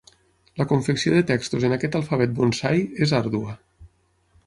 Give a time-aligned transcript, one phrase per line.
[0.61, 3.59] La confecció de textos en aquest alfabet bonsai és àrdua.